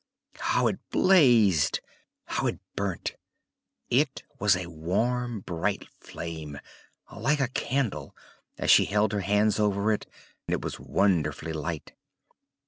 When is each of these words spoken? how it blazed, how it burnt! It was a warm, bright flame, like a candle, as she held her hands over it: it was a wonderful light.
how 0.39 0.65
it 0.65 0.79
blazed, 0.89 1.79
how 2.25 2.47
it 2.47 2.57
burnt! 2.75 3.15
It 3.91 4.23
was 4.39 4.55
a 4.55 4.65
warm, 4.65 5.41
bright 5.41 5.87
flame, 5.99 6.59
like 7.15 7.39
a 7.39 7.47
candle, 7.49 8.15
as 8.57 8.71
she 8.71 8.85
held 8.85 9.13
her 9.13 9.21
hands 9.21 9.59
over 9.59 9.93
it: 9.93 10.07
it 10.47 10.63
was 10.63 10.79
a 10.79 10.81
wonderful 10.81 11.53
light. 11.53 11.93